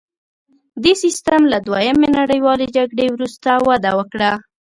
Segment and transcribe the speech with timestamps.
[0.83, 4.31] دې سیستم له دویمې نړیوالې جګړې وروسته وده وکړه